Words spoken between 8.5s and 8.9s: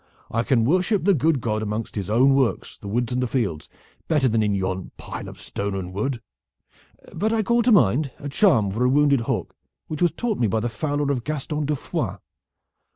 for a